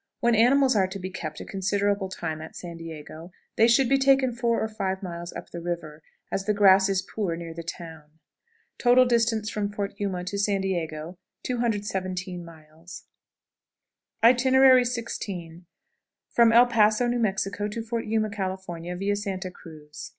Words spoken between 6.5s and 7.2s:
grass is